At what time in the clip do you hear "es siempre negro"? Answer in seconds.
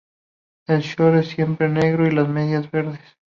1.17-2.07